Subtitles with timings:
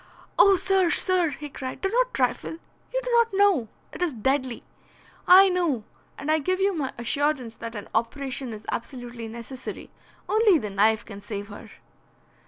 [0.39, 0.55] "Oh!
[0.55, 1.81] sir, sir!" he cried.
[1.81, 2.53] "Do not trifle.
[2.91, 3.67] You do not know.
[3.93, 4.63] It is deadly.
[5.27, 5.83] I know,
[6.17, 9.91] and I give you my assurance that an operation is absolutely necessary.
[10.27, 11.69] Only the knife can save her."